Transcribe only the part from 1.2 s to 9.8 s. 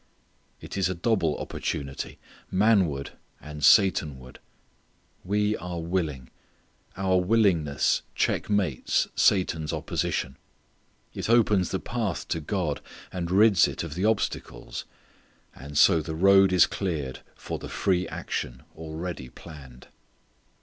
opportunity: manward and Satanward. We are willing. Our willingness checkmates Satan's